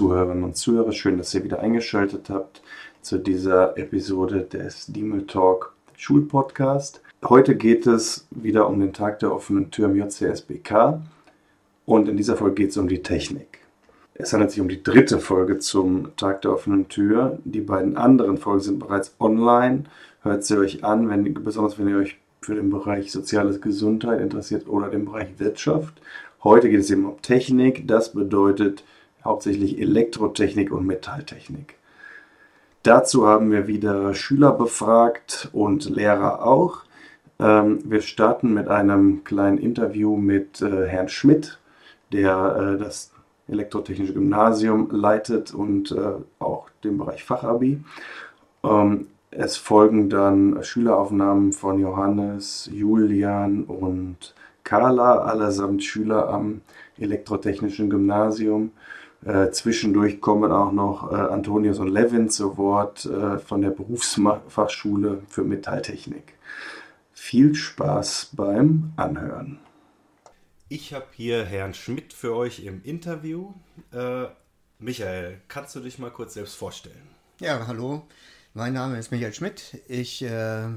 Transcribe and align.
Zuhörerinnen 0.00 0.44
und 0.44 0.56
Zuhörer, 0.56 0.92
schön, 0.92 1.18
dass 1.18 1.34
ihr 1.34 1.44
wieder 1.44 1.60
eingeschaltet 1.60 2.30
habt 2.30 2.62
zu 3.02 3.18
dieser 3.18 3.76
Episode 3.76 4.40
des 4.40 4.86
Dime 4.86 5.26
Talk 5.26 5.74
Schulpodcast. 5.94 7.02
Heute 7.22 7.54
geht 7.54 7.86
es 7.86 8.26
wieder 8.30 8.66
um 8.66 8.80
den 8.80 8.94
Tag 8.94 9.18
der 9.18 9.30
offenen 9.30 9.70
Tür 9.70 9.90
im 9.90 9.96
JCSBK 9.96 11.02
und 11.84 12.08
in 12.08 12.16
dieser 12.16 12.38
Folge 12.38 12.62
geht 12.62 12.70
es 12.70 12.78
um 12.78 12.88
die 12.88 13.02
Technik. 13.02 13.58
Es 14.14 14.32
handelt 14.32 14.52
sich 14.52 14.62
um 14.62 14.70
die 14.70 14.82
dritte 14.82 15.18
Folge 15.18 15.58
zum 15.58 16.16
Tag 16.16 16.40
der 16.40 16.54
offenen 16.54 16.88
Tür. 16.88 17.38
Die 17.44 17.60
beiden 17.60 17.98
anderen 17.98 18.38
Folgen 18.38 18.62
sind 18.62 18.78
bereits 18.78 19.14
online. 19.20 19.84
Hört 20.22 20.46
sie 20.46 20.56
euch 20.56 20.82
an, 20.82 21.10
wenn, 21.10 21.34
besonders 21.34 21.78
wenn 21.78 21.88
ihr 21.88 21.98
euch 21.98 22.16
für 22.40 22.54
den 22.54 22.70
Bereich 22.70 23.12
soziales 23.12 23.60
Gesundheit 23.60 24.22
interessiert 24.22 24.66
oder 24.66 24.88
den 24.88 25.04
Bereich 25.04 25.28
Wirtschaft. 25.36 26.00
Heute 26.42 26.70
geht 26.70 26.80
es 26.80 26.90
eben 26.90 27.04
um 27.04 27.20
Technik. 27.20 27.86
Das 27.86 28.14
bedeutet 28.14 28.82
hauptsächlich 29.24 29.78
Elektrotechnik 29.78 30.72
und 30.72 30.86
Metalltechnik. 30.86 31.76
Dazu 32.82 33.26
haben 33.26 33.50
wir 33.50 33.66
wieder 33.66 34.14
Schüler 34.14 34.52
befragt 34.52 35.50
und 35.52 35.88
Lehrer 35.90 36.46
auch. 36.46 36.84
Ähm, 37.38 37.78
wir 37.84 38.00
starten 38.00 38.54
mit 38.54 38.68
einem 38.68 39.24
kleinen 39.24 39.58
Interview 39.58 40.16
mit 40.16 40.62
äh, 40.62 40.86
Herrn 40.86 41.08
Schmidt, 41.08 41.58
der 42.12 42.76
äh, 42.76 42.78
das 42.78 43.12
Elektrotechnische 43.48 44.14
Gymnasium 44.14 44.88
leitet 44.90 45.52
und 45.52 45.92
äh, 45.92 46.14
auch 46.38 46.70
den 46.84 46.98
Bereich 46.98 47.24
Fachabi. 47.24 47.82
Ähm, 48.64 49.08
es 49.30 49.56
folgen 49.56 50.08
dann 50.08 50.62
Schüleraufnahmen 50.62 51.52
von 51.52 51.78
Johannes, 51.78 52.68
Julian 52.72 53.64
und 53.64 54.34
Carla, 54.64 55.18
allesamt 55.18 55.84
Schüler 55.84 56.28
am 56.28 56.62
Elektrotechnischen 56.98 57.90
Gymnasium. 57.90 58.72
Äh, 59.24 59.50
zwischendurch 59.50 60.20
kommen 60.20 60.50
auch 60.50 60.72
noch 60.72 61.12
äh, 61.12 61.14
Antonius 61.14 61.78
und 61.78 61.88
Levin 61.88 62.30
zu 62.30 62.56
Wort 62.56 63.04
äh, 63.04 63.38
von 63.38 63.60
der 63.60 63.70
Berufsfachschule 63.70 65.22
für 65.28 65.44
Metalltechnik. 65.44 66.34
Viel 67.12 67.54
Spaß 67.54 68.30
beim 68.32 68.92
Anhören. 68.96 69.58
Ich 70.68 70.94
habe 70.94 71.06
hier 71.12 71.44
Herrn 71.44 71.74
Schmidt 71.74 72.12
für 72.14 72.34
euch 72.34 72.64
im 72.64 72.82
Interview. 72.82 73.52
Äh, 73.92 74.26
Michael, 74.78 75.42
kannst 75.48 75.74
du 75.74 75.80
dich 75.80 75.98
mal 75.98 76.10
kurz 76.10 76.34
selbst 76.34 76.54
vorstellen? 76.54 77.08
Ja, 77.40 77.66
hallo. 77.66 78.06
Mein 78.54 78.72
Name 78.72 78.98
ist 78.98 79.10
Michael 79.10 79.34
Schmidt. 79.34 79.82
Ich 79.86 80.22
äh, 80.22 80.30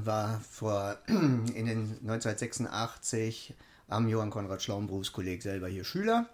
war 0.04 0.40
vor 0.50 0.98
in 1.06 1.66
den 1.66 1.98
1986 2.02 3.54
am 3.88 4.06
Johann 4.08 4.30
Konrad 4.30 4.62
Schlaum 4.62 4.86
Berufskolleg 4.86 5.42
selber 5.42 5.68
hier 5.68 5.84
Schüler. 5.84 6.28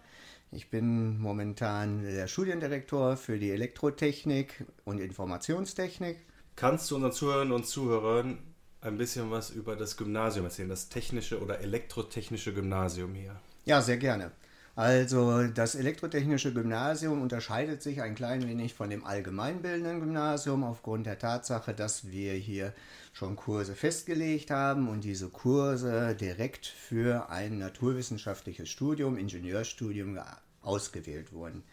Ich 0.52 0.68
bin 0.68 1.18
momentan 1.20 2.02
der 2.02 2.26
Studiendirektor 2.26 3.16
für 3.16 3.38
die 3.38 3.50
Elektrotechnik 3.50 4.64
und 4.84 4.98
Informationstechnik. 4.98 6.18
Kannst 6.56 6.90
du 6.90 6.96
unseren 6.96 7.12
Zuhörern 7.12 7.52
und 7.52 7.66
Zuhörern 7.66 8.38
ein 8.80 8.98
bisschen 8.98 9.30
was 9.30 9.50
über 9.50 9.76
das 9.76 9.96
Gymnasium 9.96 10.46
erzählen, 10.46 10.68
das 10.68 10.88
technische 10.88 11.40
oder 11.40 11.60
elektrotechnische 11.60 12.52
Gymnasium 12.52 13.14
hier? 13.14 13.40
Ja, 13.64 13.80
sehr 13.80 13.98
gerne. 13.98 14.32
Also 14.76 15.48
das 15.48 15.74
elektrotechnische 15.74 16.54
Gymnasium 16.54 17.20
unterscheidet 17.20 17.82
sich 17.82 18.02
ein 18.02 18.14
klein 18.14 18.46
wenig 18.46 18.74
von 18.74 18.88
dem 18.88 19.04
allgemeinbildenden 19.04 20.00
Gymnasium 20.00 20.62
aufgrund 20.64 21.06
der 21.06 21.18
Tatsache, 21.18 21.74
dass 21.74 22.10
wir 22.10 22.32
hier 22.34 22.72
schon 23.12 23.36
Kurse 23.36 23.74
festgelegt 23.74 24.50
haben 24.50 24.88
und 24.88 25.02
diese 25.02 25.28
Kurse 25.28 26.14
direkt 26.14 26.66
für 26.66 27.28
ein 27.30 27.58
naturwissenschaftliches 27.58 28.68
Studium, 28.68 29.18
Ingenieurstudium 29.18 30.18
ausgewählt 30.62 31.32
wurden. 31.32 31.64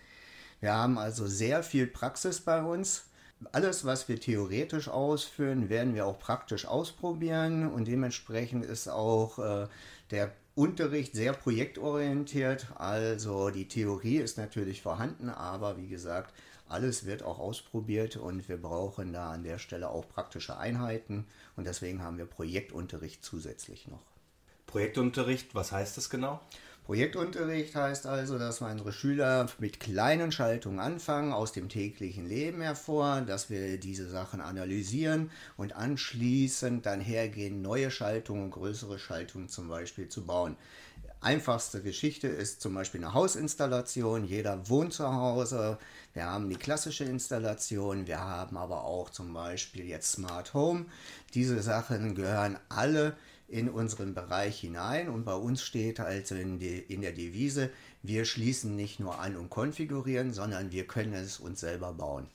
Wir 0.59 0.73
haben 0.73 0.97
also 0.97 1.27
sehr 1.27 1.61
viel 1.61 1.85
Praxis 1.85 2.41
bei 2.41 2.63
uns. 2.63 3.05
Alles, 3.51 3.85
was 3.85 4.09
wir 4.09 4.19
theoretisch 4.19 4.89
ausführen, 4.89 5.69
werden 5.69 5.93
wir 5.93 6.07
auch 6.07 6.17
praktisch 6.17 6.65
ausprobieren 6.65 7.71
und 7.71 7.87
dementsprechend 7.87 8.65
ist 8.65 8.87
auch 8.87 9.37
äh, 9.37 9.67
der 10.09 10.33
Unterricht 10.57 11.13
sehr 11.13 11.33
projektorientiert. 11.33 12.65
Also 12.79 13.51
die 13.51 13.67
Theorie 13.67 14.17
ist 14.17 14.39
natürlich 14.39 14.81
vorhanden, 14.81 15.29
aber 15.29 15.77
wie 15.77 15.87
gesagt, 15.87 16.33
alles 16.67 17.05
wird 17.05 17.21
auch 17.21 17.37
ausprobiert 17.37 18.17
und 18.17 18.49
wir 18.49 18.57
brauchen 18.57 19.13
da 19.13 19.31
an 19.31 19.43
der 19.43 19.59
Stelle 19.59 19.89
auch 19.89 20.09
praktische 20.09 20.57
Einheiten 20.57 21.27
und 21.55 21.67
deswegen 21.67 22.01
haben 22.01 22.17
wir 22.17 22.25
Projektunterricht 22.25 23.23
zusätzlich 23.23 23.87
noch. 23.87 24.01
Projektunterricht, 24.65 25.53
was 25.53 25.71
heißt 25.71 25.95
das 25.95 26.09
genau? 26.09 26.41
Projektunterricht 26.87 27.75
heißt 27.75 28.07
also, 28.07 28.39
dass 28.39 28.61
unsere 28.61 28.93
Schüler 28.93 29.47
mit 29.59 29.81
kleinen 29.81 30.31
Schaltungen 30.31 30.79
anfangen, 30.79 31.33
aus 31.33 31.51
dem 31.51 31.67
täglichen 31.67 32.25
Leben 32.25 32.61
hervor, 32.61 33.19
dass 33.27 33.49
wir 33.49 33.77
diese 33.77 34.07
Sachen 34.07 34.39
analysieren 34.39 35.29
und 35.57 35.75
anschließend 35.75 36.85
dann 36.85 37.01
hergehen, 37.01 37.61
neue 37.61 37.91
Schaltungen, 37.91 38.51
größere 38.51 38.99
Schaltungen 38.99 39.49
zum 39.49 39.67
Beispiel 39.67 40.07
zu 40.07 40.25
bauen. 40.25 40.55
Einfachste 41.19 41.81
Geschichte 41.81 42.29
ist 42.29 42.61
zum 42.61 42.73
Beispiel 42.73 43.03
eine 43.03 43.13
Hausinstallation. 43.13 44.23
Jeder 44.23 44.69
wohnt 44.69 44.93
zu 44.93 45.11
Hause. 45.11 45.79
Wir 46.13 46.23
haben 46.27 46.47
die 46.49 46.55
klassische 46.55 47.03
Installation. 47.03 48.07
Wir 48.07 48.19
haben 48.19 48.55
aber 48.55 48.85
auch 48.85 49.09
zum 49.09 49.33
Beispiel 49.33 49.83
jetzt 49.83 50.13
Smart 50.13 50.53
Home. 50.53 50.85
Diese 51.33 51.61
Sachen 51.61 52.15
gehören 52.15 52.57
alle 52.69 53.17
in 53.47 53.69
unseren 53.69 54.13
Bereich 54.13 54.59
hinein 54.59 55.09
und 55.09 55.23
bei 55.23 55.35
uns 55.35 55.61
steht 55.61 55.99
also 55.99 56.35
in, 56.35 56.59
die, 56.59 56.79
in 56.79 57.01
der 57.01 57.13
Devise, 57.13 57.69
wir 58.03 58.25
schließen 58.25 58.75
nicht 58.75 58.99
nur 58.99 59.19
an 59.19 59.37
und 59.37 59.49
konfigurieren, 59.49 60.33
sondern 60.33 60.71
wir 60.71 60.85
können 60.85 61.13
es 61.13 61.39
uns 61.39 61.61
selber 61.61 61.93
bauen. 61.93 62.27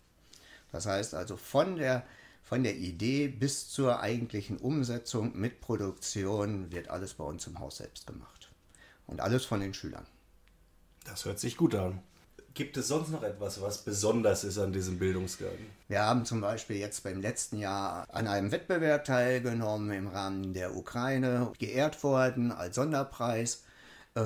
Das 0.70 0.86
heißt 0.86 1.14
also 1.14 1.36
von 1.36 1.76
der, 1.76 2.06
von 2.42 2.62
der 2.62 2.76
Idee 2.76 3.28
bis 3.28 3.68
zur 3.68 4.00
eigentlichen 4.00 4.56
Umsetzung 4.56 5.38
mit 5.38 5.60
Produktion 5.60 6.72
wird 6.72 6.88
alles 6.88 7.14
bei 7.14 7.24
uns 7.24 7.46
im 7.46 7.58
Haus 7.58 7.76
selbst 7.76 8.06
gemacht. 8.06 8.50
Und 9.06 9.20
alles 9.20 9.44
von 9.44 9.60
den 9.60 9.74
Schülern. 9.74 10.06
Das 11.04 11.24
hört 11.26 11.38
sich 11.38 11.56
gut 11.56 11.74
an. 11.74 12.00
Gibt 12.54 12.76
es 12.76 12.88
sonst 12.88 13.10
noch 13.10 13.22
etwas, 13.22 13.60
was 13.62 13.78
besonders 13.78 14.44
ist 14.44 14.58
an 14.58 14.72
diesem 14.72 14.98
Bildungsgarten? 14.98 15.66
Wir 15.88 16.02
haben 16.02 16.26
zum 16.26 16.40
Beispiel 16.40 16.76
jetzt 16.76 17.02
beim 17.02 17.20
letzten 17.20 17.58
Jahr 17.58 18.04
an 18.10 18.26
einem 18.26 18.52
Wettbewerb 18.52 19.04
teilgenommen 19.04 19.90
im 19.92 20.08
Rahmen 20.08 20.52
der 20.52 20.76
Ukraine, 20.76 21.52
geehrt 21.58 22.02
worden 22.02 22.52
als 22.52 22.74
Sonderpreis. 22.76 23.62
Äh, 24.14 24.20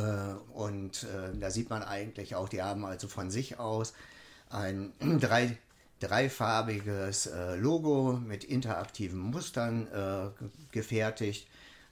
und 0.54 1.04
äh, 1.04 1.38
da 1.38 1.50
sieht 1.50 1.70
man 1.70 1.84
eigentlich 1.84 2.34
auch, 2.34 2.48
die 2.48 2.62
haben 2.62 2.84
also 2.84 3.06
von 3.06 3.30
sich 3.30 3.60
aus 3.60 3.92
ein 4.50 4.92
drei, 5.20 5.56
dreifarbiges 6.00 7.26
äh, 7.26 7.54
Logo 7.54 8.14
mit 8.14 8.42
interaktiven 8.42 9.20
Mustern 9.20 9.86
gefertigt. 10.72 11.46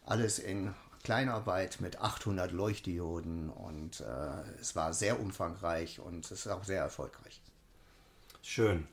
Alles 0.06 0.38
in 0.38 0.74
Kleinarbeit 1.04 1.80
mit 1.80 2.00
800 2.00 2.50
Leuchtdioden 2.50 3.50
und 3.50 4.00
äh, 4.00 4.60
es 4.60 4.74
war 4.74 4.94
sehr 4.94 5.20
umfangreich 5.20 6.00
und 6.00 6.24
es 6.24 6.32
ist 6.32 6.48
auch 6.48 6.64
sehr 6.64 6.80
erfolgreich. 6.80 7.40
Schön. 8.42 8.88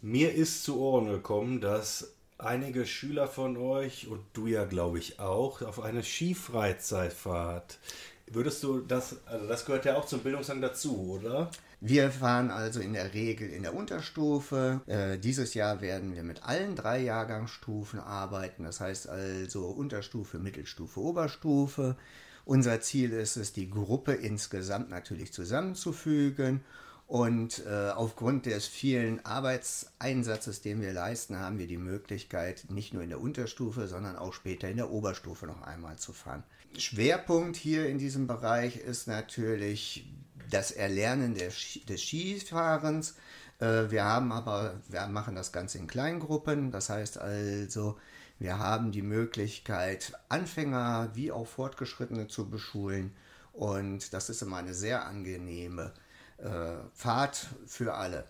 Mir 0.00 0.34
ist 0.34 0.64
zu 0.64 0.80
Ohren 0.80 1.06
gekommen, 1.06 1.60
dass 1.60 2.12
einige 2.38 2.86
Schüler 2.86 3.28
von 3.28 3.58
euch 3.58 4.08
und 4.08 4.24
du 4.32 4.46
ja 4.46 4.64
glaube 4.64 4.98
ich 4.98 5.20
auch 5.20 5.60
auf 5.60 5.80
eine 5.80 6.02
Skifreizeitfahrt. 6.02 7.78
Würdest 8.26 8.62
du 8.62 8.80
das, 8.80 9.16
also 9.26 9.46
das 9.46 9.66
gehört 9.66 9.84
ja 9.84 9.96
auch 9.96 10.06
zum 10.06 10.20
Bildungsgang 10.20 10.62
dazu, 10.62 11.20
oder? 11.20 11.50
Wir 11.82 12.10
fahren 12.10 12.50
also 12.50 12.80
in 12.80 12.92
der 12.92 13.14
Regel 13.14 13.48
in 13.48 13.62
der 13.62 13.74
Unterstufe. 13.74 14.82
Äh, 14.86 15.18
dieses 15.18 15.54
Jahr 15.54 15.80
werden 15.80 16.14
wir 16.14 16.22
mit 16.22 16.42
allen 16.42 16.76
drei 16.76 17.00
Jahrgangsstufen 17.00 18.00
arbeiten. 18.00 18.64
Das 18.64 18.80
heißt 18.80 19.08
also 19.08 19.66
Unterstufe, 19.66 20.38
Mittelstufe, 20.38 21.00
Oberstufe. 21.00 21.96
Unser 22.44 22.80
Ziel 22.82 23.12
ist 23.12 23.36
es, 23.36 23.54
die 23.54 23.70
Gruppe 23.70 24.12
insgesamt 24.12 24.90
natürlich 24.90 25.32
zusammenzufügen. 25.32 26.60
Und 27.06 27.64
äh, 27.66 27.90
aufgrund 27.90 28.46
des 28.46 28.66
vielen 28.66 29.24
Arbeitseinsatzes, 29.24 30.60
den 30.60 30.80
wir 30.80 30.92
leisten, 30.92 31.38
haben 31.38 31.58
wir 31.58 31.66
die 31.66 31.76
Möglichkeit, 31.76 32.66
nicht 32.68 32.94
nur 32.94 33.02
in 33.02 33.08
der 33.08 33.20
Unterstufe, 33.20 33.88
sondern 33.88 34.16
auch 34.16 34.32
später 34.32 34.68
in 34.68 34.76
der 34.76 34.90
Oberstufe 34.90 35.46
noch 35.46 35.62
einmal 35.62 35.96
zu 35.96 36.12
fahren. 36.12 36.44
Schwerpunkt 36.78 37.56
hier 37.56 37.88
in 37.88 37.98
diesem 37.98 38.28
Bereich 38.28 38.76
ist 38.76 39.08
natürlich 39.08 40.06
das 40.50 40.70
Erlernen 40.72 41.34
des, 41.34 41.80
des 41.88 42.02
Skifahrens. 42.02 43.14
Äh, 43.58 43.90
wir 43.90 44.04
haben 44.04 44.32
aber, 44.32 44.80
wir 44.88 45.06
machen 45.06 45.34
das 45.34 45.52
Ganze 45.52 45.78
in 45.78 45.86
Kleingruppen. 45.86 46.70
Das 46.70 46.90
heißt 46.90 47.18
also, 47.18 47.98
wir 48.38 48.58
haben 48.58 48.92
die 48.92 49.02
Möglichkeit, 49.02 50.12
Anfänger 50.28 51.10
wie 51.14 51.32
auch 51.32 51.46
Fortgeschrittene 51.46 52.28
zu 52.28 52.48
beschulen. 52.48 53.12
Und 53.52 54.12
das 54.14 54.30
ist 54.30 54.42
immer 54.42 54.58
eine 54.58 54.74
sehr 54.74 55.06
angenehme 55.06 55.92
äh, 56.38 56.76
Fahrt 56.94 57.48
für 57.66 57.94
alle. 57.94 58.24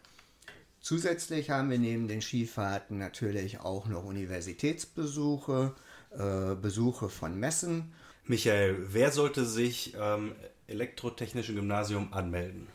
Zusätzlich 0.81 1.50
haben 1.50 1.70
wir 1.70 1.78
neben 1.78 2.08
den 2.08 2.22
Skifahrten 2.22 2.99
natürlich 2.99 3.61
auch 3.61 3.87
noch 3.87 4.05
Universitätsbesuche, 4.05 5.75
äh, 6.11 6.55
Besuche 6.55 7.11
von 7.11 7.38
Messen. 7.38 7.93
Michael, 8.25 8.78
wer 8.93 9.12
sollte 9.12 9.44
sich 9.44 9.94
ähm, 10.00 10.34
Elektrotechnische 10.70 11.55
Gymnasium 11.55 12.12
anmelden? 12.12 12.69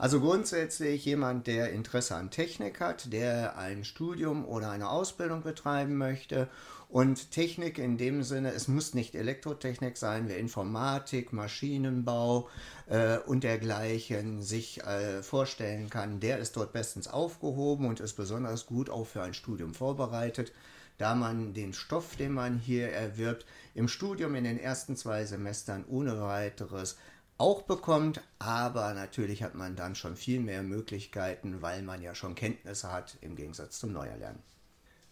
Also 0.00 0.20
grundsätzlich 0.20 1.04
jemand, 1.04 1.48
der 1.48 1.72
Interesse 1.72 2.14
an 2.14 2.30
Technik 2.30 2.78
hat, 2.78 3.12
der 3.12 3.58
ein 3.58 3.84
Studium 3.84 4.44
oder 4.44 4.70
eine 4.70 4.88
Ausbildung 4.88 5.42
betreiben 5.42 5.96
möchte. 5.96 6.48
Und 6.88 7.32
Technik 7.32 7.78
in 7.78 7.98
dem 7.98 8.22
Sinne, 8.22 8.52
es 8.52 8.68
muss 8.68 8.94
nicht 8.94 9.16
Elektrotechnik 9.16 9.96
sein, 9.96 10.28
wer 10.28 10.38
Informatik, 10.38 11.32
Maschinenbau 11.32 12.48
äh, 12.88 13.18
und 13.18 13.42
dergleichen 13.42 14.40
sich 14.40 14.82
äh, 14.84 15.22
vorstellen 15.22 15.90
kann, 15.90 16.20
der 16.20 16.38
ist 16.38 16.56
dort 16.56 16.72
bestens 16.72 17.08
aufgehoben 17.08 17.86
und 17.86 17.98
ist 17.98 18.14
besonders 18.14 18.66
gut 18.66 18.90
auch 18.90 19.06
für 19.06 19.22
ein 19.22 19.34
Studium 19.34 19.74
vorbereitet, 19.74 20.52
da 20.96 21.14
man 21.14 21.52
den 21.54 21.74
Stoff, 21.74 22.16
den 22.16 22.32
man 22.32 22.58
hier 22.58 22.90
erwirbt, 22.90 23.44
im 23.74 23.88
Studium 23.88 24.34
in 24.34 24.44
den 24.44 24.58
ersten 24.58 24.96
zwei 24.96 25.24
Semestern 25.26 25.84
ohne 25.88 26.20
weiteres 26.20 26.96
auch 27.38 27.62
bekommt, 27.62 28.20
aber 28.38 28.92
natürlich 28.94 29.42
hat 29.42 29.54
man 29.54 29.76
dann 29.76 29.94
schon 29.94 30.16
viel 30.16 30.40
mehr 30.40 30.62
Möglichkeiten, 30.62 31.62
weil 31.62 31.82
man 31.82 32.02
ja 32.02 32.14
schon 32.14 32.34
Kenntnisse 32.34 32.92
hat 32.92 33.16
im 33.20 33.36
Gegensatz 33.36 33.78
zum 33.78 33.92
Neuerlernen. 33.92 34.42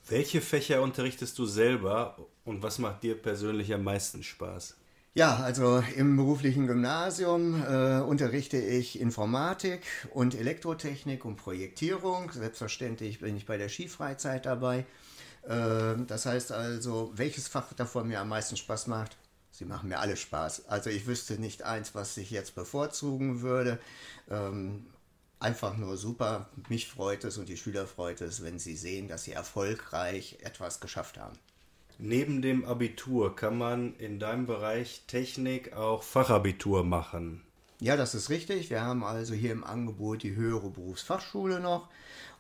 Welche 0.08 0.40
Fächer 0.40 0.82
unterrichtest 0.82 1.38
du 1.38 1.46
selber 1.46 2.17
und 2.44 2.62
was 2.62 2.78
macht 2.78 3.02
dir 3.02 3.20
persönlich 3.20 3.73
am 3.73 3.84
meisten 3.84 4.23
Spaß? 4.23 4.76
Ja, 5.14 5.37
also 5.37 5.82
im 5.96 6.17
beruflichen 6.17 6.67
Gymnasium 6.67 7.64
äh, 7.64 8.00
unterrichte 8.00 8.58
ich 8.58 9.00
Informatik 9.00 9.81
und 10.12 10.34
Elektrotechnik 10.34 11.25
und 11.25 11.37
Projektierung. 11.37 12.31
Selbstverständlich 12.31 13.20
bin 13.20 13.34
ich 13.34 13.46
bei 13.46 13.56
der 13.56 13.70
Skifreizeit 13.70 14.44
dabei. 14.44 14.84
Äh, 15.49 15.94
das 16.06 16.26
heißt 16.26 16.52
also, 16.52 17.12
welches 17.14 17.49
Fach 17.49 17.73
davon 17.73 18.08
mir 18.08 18.20
am 18.20 18.28
meisten 18.28 18.58
Spaß 18.58 18.88
macht, 18.88 19.17
Sie 19.56 19.64
machen 19.64 19.88
mir 19.88 20.00
alle 20.00 20.19
Spaß. 20.19 20.69
Also 20.69 20.91
ich 20.91 21.06
wüsste 21.06 21.41
nicht 21.41 21.62
eins, 21.62 21.94
was 21.94 22.14
ich 22.19 22.31
jetzt 22.31 22.55
bevorzugen 22.55 23.41
würde. 23.41 23.79
Ähm, 24.31 24.85
einfach 25.41 25.79
nur 25.79 25.97
super. 25.97 26.50
Mich 26.69 26.88
freut 26.88 27.25
es 27.25 27.38
und 27.38 27.49
die 27.49 27.56
Schüler 27.56 27.87
freut 27.87 28.20
es, 28.20 28.43
wenn 28.43 28.58
sie 28.58 28.76
sehen, 28.76 29.08
dass 29.08 29.25
sie 29.25 29.32
erfolgreich 29.32 30.41
etwas 30.43 30.81
geschafft 30.81 31.17
haben. 31.17 31.38
Neben 31.97 32.43
dem 32.43 32.67
Abitur 32.67 33.35
kann 33.35 33.56
man 33.56 33.97
in 33.97 34.19
deinem 34.19 34.44
Bereich 34.44 35.05
Technik 35.06 35.73
auch 35.73 36.02
Fachabitur 36.02 36.85
machen. 36.85 37.43
Ja, 37.81 37.97
das 37.97 38.14
ist 38.14 38.29
richtig. 38.29 38.69
Wir 38.69 38.82
haben 38.82 39.05
also 39.05 39.32
hier 39.32 39.52
im 39.52 39.64
Angebot 39.64 40.23
die 40.23 40.37
höhere 40.37 40.69
Berufsfachschule 40.69 41.61
noch. 41.61 41.88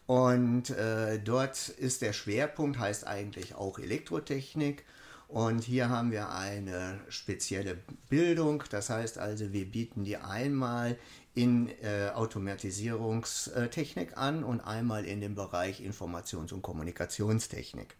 Und 0.04 0.68
äh, 0.68 1.18
dort 1.18 1.70
ist 1.70 2.02
der 2.02 2.12
Schwerpunkt, 2.12 2.78
heißt 2.78 3.06
eigentlich 3.06 3.54
auch 3.54 3.78
Elektrotechnik. 3.78 4.84
Und 5.28 5.64
hier 5.64 5.88
haben 5.88 6.12
wir 6.12 6.30
eine 6.30 7.00
spezielle 7.08 7.78
Bildung. 8.08 8.62
Das 8.70 8.90
heißt 8.90 9.18
also, 9.18 9.52
wir 9.52 9.66
bieten 9.66 10.04
die 10.04 10.16
einmal 10.16 10.96
in 11.34 11.68
äh, 11.82 12.10
Automatisierungstechnik 12.14 14.16
an 14.16 14.44
und 14.44 14.60
einmal 14.60 15.04
in 15.04 15.20
dem 15.20 15.34
Bereich 15.34 15.80
Informations- 15.80 16.52
und 16.52 16.62
Kommunikationstechnik. 16.62 17.96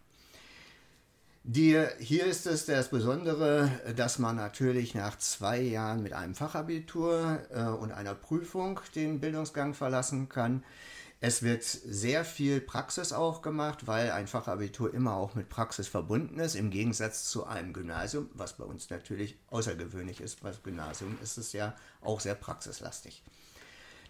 Die, 1.49 1.81
hier 1.99 2.25
ist 2.25 2.45
es 2.45 2.65
das 2.65 2.89
Besondere, 2.89 3.71
dass 3.95 4.19
man 4.19 4.35
natürlich 4.35 4.95
nach 4.95 5.17
zwei 5.17 5.61
Jahren 5.61 6.03
mit 6.03 6.11
einem 6.11 6.35
Fachabitur 6.35 7.39
äh, 7.51 7.63
und 7.63 7.93
einer 7.93 8.15
Prüfung 8.15 8.81
den 8.95 9.21
Bildungsgang 9.21 9.73
verlassen 9.73 10.27
kann. 10.27 10.65
Es 11.19 11.41
wird 11.41 11.63
sehr 11.63 12.23
viel 12.23 12.61
Praxis 12.61 13.11
auch 13.11 13.41
gemacht, 13.41 13.87
weil 13.87 14.11
ein 14.11 14.27
Fachabitur 14.27 14.93
immer 14.93 15.15
auch 15.15 15.33
mit 15.33 15.49
Praxis 15.49 15.87
verbunden 15.87 16.39
ist, 16.39 16.53
im 16.53 16.69
Gegensatz 16.69 17.27
zu 17.29 17.47
einem 17.47 17.73
Gymnasium, 17.73 18.29
was 18.33 18.53
bei 18.53 18.63
uns 18.63 18.91
natürlich 18.91 19.39
außergewöhnlich 19.47 20.21
ist. 20.21 20.43
Beim 20.43 20.53
Gymnasium 20.61 21.17
ist 21.23 21.37
es 21.37 21.53
ja 21.53 21.75
auch 22.01 22.19
sehr 22.19 22.35
praxislastig. 22.35 23.23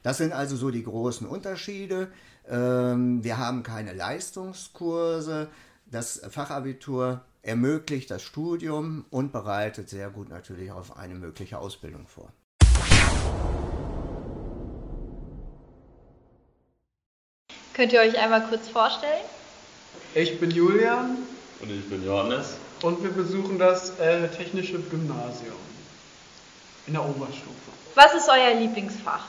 Das 0.04 0.18
sind 0.18 0.34
also 0.34 0.58
so 0.58 0.70
die 0.70 0.84
großen 0.84 1.26
Unterschiede. 1.26 2.12
Ähm, 2.46 3.24
wir 3.24 3.38
haben 3.38 3.64
keine 3.64 3.94
Leistungskurse. 3.94 5.50
Das 5.86 6.22
Fachabitur 6.30 7.24
ermöglicht 7.42 8.12
das 8.12 8.22
Studium 8.22 9.06
und 9.10 9.32
bereitet 9.32 9.90
sehr 9.90 10.10
gut 10.10 10.28
natürlich 10.28 10.72
auf 10.72 10.98
eine 10.98 11.16
mögliche 11.16 11.58
Ausbildung 11.58 12.08
vor. 12.08 12.34
Könnt 17.78 17.94
ihr 17.94 18.00
euch 18.00 18.18
einmal 18.18 18.42
kurz 18.48 18.68
vorstellen? 18.70 19.24
Ich 20.16 20.40
bin 20.40 20.50
Julian. 20.50 21.20
Und 21.62 21.70
ich 21.70 21.88
bin 21.88 22.04
Johannes. 22.04 22.58
Und 22.82 23.04
wir 23.04 23.12
besuchen 23.12 23.60
das 23.60 24.00
äh, 24.00 24.28
Technische 24.30 24.80
Gymnasium 24.80 25.54
in 26.88 26.94
der 26.94 27.04
Oberstufe. 27.04 27.72
Was 27.94 28.16
ist 28.16 28.28
euer 28.30 28.60
Lieblingsfach? 28.60 29.28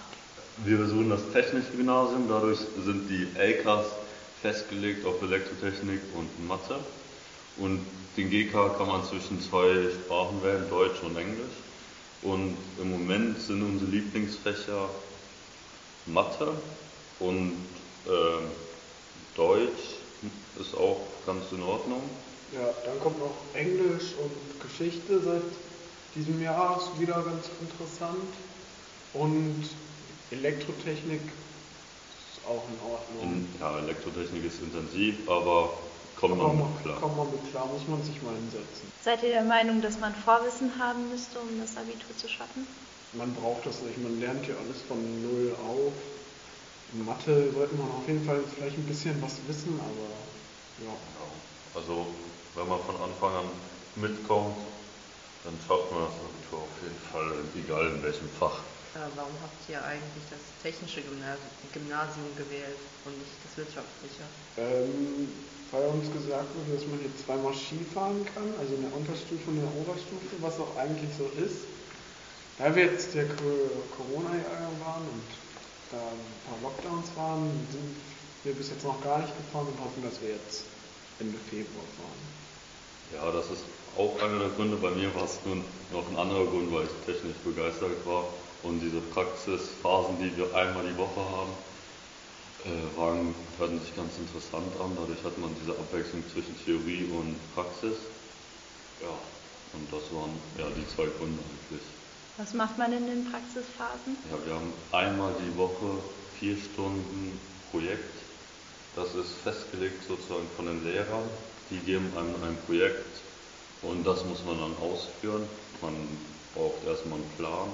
Wir 0.64 0.78
besuchen 0.78 1.10
das 1.10 1.20
Technische 1.30 1.72
Gymnasium. 1.76 2.26
Dadurch 2.26 2.60
sind 2.82 3.10
die 3.10 3.28
LKs 3.38 3.88
festgelegt 4.40 5.04
auf 5.04 5.20
Elektrotechnik 5.20 6.00
und 6.14 6.48
Mathe. 6.48 6.76
Und 7.58 7.84
den 8.16 8.30
GK 8.30 8.70
kann 8.78 8.88
man 8.88 9.04
zwischen 9.04 9.42
zwei 9.42 9.90
Sprachen 9.92 10.42
wählen, 10.42 10.64
Deutsch 10.70 11.02
und 11.02 11.18
Englisch. 11.18 11.56
Und 12.22 12.56
im 12.80 12.92
Moment 12.92 13.42
sind 13.42 13.62
unsere 13.62 13.90
Lieblingsfächer 13.90 14.88
Mathe 16.06 16.54
und 17.20 17.52
äh, 18.06 19.36
Deutsch 19.36 19.96
ist 20.60 20.74
auch 20.74 21.00
ganz 21.26 21.44
in 21.52 21.62
Ordnung. 21.62 22.02
Ja, 22.54 22.68
dann 22.84 22.98
kommt 23.00 23.18
noch 23.18 23.34
Englisch 23.54 24.14
und 24.22 24.60
Geschichte 24.60 25.20
seit 25.20 25.42
diesem 26.14 26.42
Jahr, 26.42 26.78
ist 26.78 27.00
wieder 27.00 27.22
ganz 27.22 27.50
interessant. 27.60 28.34
Und 29.12 29.64
Elektrotechnik 30.30 31.20
ist 31.20 32.44
auch 32.46 32.64
in 32.68 32.80
Ordnung. 32.90 33.22
In, 33.22 33.48
ja, 33.60 33.78
Elektrotechnik 33.78 34.44
ist 34.44 34.60
intensiv, 34.62 35.28
aber 35.28 35.70
kommt 36.16 36.38
man 36.38 36.56
mit 36.56 36.82
klar. 36.82 37.00
Kommt 37.00 37.16
man 37.16 37.30
mit 37.30 37.50
klar, 37.50 37.66
muss 37.66 37.86
man 37.86 38.02
sich 38.02 38.20
mal 38.22 38.34
hinsetzen. 38.34 38.90
Seid 39.02 39.22
ihr 39.22 39.30
der 39.30 39.44
Meinung, 39.44 39.80
dass 39.80 40.00
man 40.00 40.14
Vorwissen 40.14 40.78
haben 40.78 41.08
müsste, 41.10 41.38
um 41.38 41.60
das 41.60 41.76
Abitur 41.76 42.16
zu 42.16 42.28
schaffen? 42.28 42.66
Man 43.12 43.32
braucht 43.34 43.64
das 43.66 43.80
nicht, 43.82 44.02
man 44.02 44.20
lernt 44.20 44.46
ja 44.46 44.54
alles 44.64 44.82
von 44.82 44.98
Null 45.22 45.56
auf. 45.66 45.94
In 46.94 47.04
Mathe 47.04 47.52
sollte 47.52 47.74
man 47.74 47.90
auf 47.90 48.08
jeden 48.08 48.24
Fall 48.24 48.40
vielleicht 48.54 48.78
ein 48.78 48.86
bisschen 48.86 49.20
was 49.20 49.36
wissen, 49.46 49.78
aber 49.78 50.86
ja. 50.86 50.94
Also 51.74 52.14
wenn 52.54 52.68
man 52.68 52.80
von 52.80 52.96
Anfang 52.96 53.34
an 53.34 53.50
mitkommt, 53.96 54.56
dann 55.44 55.54
schafft 55.60 55.92
man 55.92 56.04
das 56.04 56.14
Abitur 56.14 56.58
auf 56.60 56.76
jeden 56.82 56.98
Fall, 57.12 57.32
egal 57.54 57.86
in 57.94 58.02
welchem 58.02 58.28
Fach. 58.30 58.60
Warum 59.14 59.34
habt 59.42 59.68
ihr 59.68 59.84
eigentlich 59.84 60.24
das 60.30 60.40
technische 60.62 61.02
Gymnasium 61.02 62.34
gewählt 62.36 62.80
und 63.04 63.18
nicht 63.18 63.36
das 63.44 63.56
wirtschaftliche? 63.56 64.24
Ähm, 64.56 65.28
weil 65.70 65.86
uns 65.88 66.10
gesagt 66.10 66.48
wurde, 66.56 66.72
dass 66.74 66.86
man 66.88 67.02
jetzt 67.04 67.24
zweimal 67.24 67.52
Ski 67.54 67.84
fahren 67.94 68.24
kann, 68.34 68.48
also 68.58 68.74
in 68.74 68.82
der 68.82 68.94
Unterstufe 68.96 69.50
und 69.50 69.58
in 69.58 69.62
der 69.62 69.76
Oberstufe, 69.76 70.34
was 70.40 70.58
auch 70.58 70.74
eigentlich 70.76 71.10
so 71.14 71.28
ist. 71.36 71.68
Da 72.56 72.74
wir 72.74 72.86
jetzt 72.86 73.14
der 73.14 73.26
Corona-Jahrgang 73.94 74.80
waren 74.82 75.06
und 75.06 75.22
da 75.90 75.98
ein 75.98 76.38
paar 76.46 76.58
Lockdowns 76.62 77.08
waren, 77.16 77.50
sind 77.70 77.96
wir 78.44 78.54
bis 78.54 78.70
jetzt 78.70 78.84
noch 78.84 79.02
gar 79.02 79.18
nicht 79.18 79.34
gefahren 79.36 79.66
und 79.66 79.78
hoffen, 79.84 80.02
dass 80.02 80.20
wir 80.20 80.30
jetzt 80.30 80.64
Ende 81.20 81.38
Februar 81.50 81.84
fahren. 81.98 82.22
Ja, 83.14 83.32
das 83.32 83.50
ist 83.50 83.64
auch 83.96 84.20
einer 84.22 84.38
der 84.38 84.50
Gründe. 84.50 84.76
Bei 84.76 84.90
mir 84.90 85.14
war 85.14 85.24
es 85.24 85.38
nur 85.44 85.56
noch 85.56 86.08
ein 86.10 86.16
anderer 86.16 86.44
Grund, 86.46 86.72
weil 86.72 86.84
ich 86.84 87.06
technisch 87.06 87.36
begeistert 87.44 88.04
war. 88.06 88.24
Und 88.62 88.80
diese 88.80 89.00
Praxisphasen, 89.00 90.18
die 90.18 90.36
wir 90.36 90.54
einmal 90.54 90.84
die 90.84 90.96
Woche 90.98 91.20
haben, 91.20 91.52
äh, 92.66 92.98
waren, 92.98 93.34
hörten 93.58 93.80
sich 93.80 93.94
ganz 93.96 94.18
interessant 94.18 94.68
an. 94.80 94.96
Dadurch 94.96 95.22
hat 95.24 95.38
man 95.38 95.50
diese 95.62 95.72
Abwechslung 95.72 96.22
zwischen 96.28 96.54
Theorie 96.64 97.08
und 97.10 97.36
Praxis. 97.54 97.96
Ja, 99.00 99.14
und 99.72 99.86
das 99.92 100.02
waren 100.12 100.34
ja 100.58 100.66
die 100.76 100.86
zwei 100.88 101.06
Gründe 101.18 101.38
eigentlich. 101.38 101.97
Was 102.38 102.54
macht 102.54 102.78
man 102.78 102.92
in 102.92 103.08
den 103.08 103.24
Praxisphasen? 103.24 104.16
Ja, 104.30 104.46
wir 104.46 104.54
haben 104.54 104.72
einmal 104.92 105.34
die 105.42 105.56
Woche 105.56 106.04
vier 106.38 106.56
Stunden 106.56 107.40
Projekt. 107.68 108.26
Das 108.94 109.16
ist 109.16 109.38
festgelegt 109.38 110.04
sozusagen 110.04 110.48
von 110.54 110.66
den 110.66 110.84
Lehrern. 110.84 111.30
Die 111.68 111.80
geben 111.80 112.16
einem 112.16 112.40
ein 112.40 112.56
Projekt 112.64 113.24
und 113.82 114.06
das 114.06 114.24
muss 114.24 114.44
man 114.44 114.56
dann 114.56 114.76
ausführen. 114.76 115.48
Man 115.82 116.20
braucht 116.54 116.84
erstmal 116.84 117.18
einen 117.18 117.28
Plan, 117.30 117.72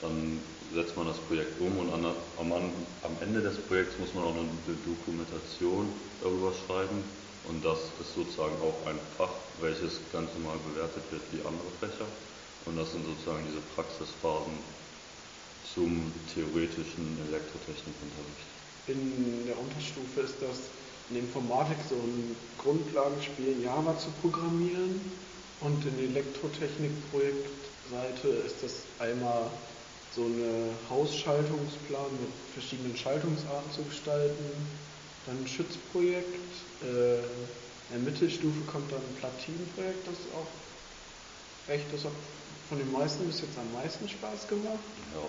dann 0.00 0.44
setzt 0.70 0.96
man 0.96 1.08
das 1.08 1.18
Projekt 1.18 1.60
um 1.60 1.78
und 1.78 1.90
an, 1.90 2.06
am, 2.38 2.52
am 2.52 3.18
Ende 3.20 3.42
des 3.42 3.58
Projekts 3.66 3.98
muss 3.98 4.14
man 4.14 4.22
auch 4.22 4.36
eine 4.36 4.76
Dokumentation 4.76 5.92
darüber 6.20 6.52
schreiben. 6.52 7.02
Und 7.42 7.64
das 7.64 7.94
ist 8.00 8.14
sozusagen 8.14 8.60
auch 8.60 8.86
ein 8.86 9.00
Fach, 9.16 9.34
welches 9.60 10.08
ganz 10.12 10.32
normal 10.34 10.58
bewertet 10.60 11.10
wird 11.10 11.32
wie 11.32 11.42
andere 11.42 11.72
Fächer. 11.80 12.06
Und 12.68 12.76
das 12.76 12.92
sind 12.92 13.04
sozusagen 13.06 13.42
diese 13.48 13.62
Praxisphasen 13.74 14.52
zum 15.74 16.12
theoretischen 16.34 17.18
Elektrotechnikunterricht. 17.28 18.46
In 18.88 19.46
der 19.46 19.58
Unterstufe 19.58 20.20
ist 20.20 20.36
das 20.40 20.60
in 21.10 21.16
Informatik 21.24 21.78
so 21.88 21.96
ein 21.96 22.36
Grundlagenspiel 22.58 23.62
Java 23.64 23.96
zu 23.98 24.10
programmieren 24.20 25.00
und 25.60 25.84
in 25.84 25.98
Elektrotechnik-Projektseite 26.12 28.28
ist 28.44 28.62
das 28.62 28.84
einmal 28.98 29.50
so 30.14 30.24
einen 30.24 30.70
Hausschaltungsplan 30.90 32.12
mit 32.20 32.30
verschiedenen 32.52 32.96
Schaltungsarten 32.96 33.72
zu 33.72 33.82
gestalten. 33.84 34.44
Dann 35.26 35.40
ein 35.40 35.46
Schützprojekt. 35.46 36.52
Äh, 36.82 37.20
in 37.88 38.04
der 38.04 38.12
Mittelstufe 38.12 38.60
kommt 38.70 38.92
dann 38.92 39.00
ein 39.00 39.16
Platinenprojekt, 39.16 40.06
das 40.06 40.20
ist 40.20 40.28
auch 40.36 40.52
echt, 41.72 41.88
das 41.92 42.04
hat 42.04 42.12
von 42.68 42.78
den 42.78 42.92
meisten 42.92 43.26
bis 43.26 43.40
jetzt 43.40 43.58
am 43.58 43.72
meisten 43.72 44.08
Spaß 44.08 44.46
gemacht. 44.48 44.84
Ja. 45.14 45.28